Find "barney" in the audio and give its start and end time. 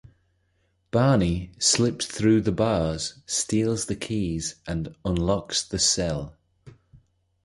0.89-1.51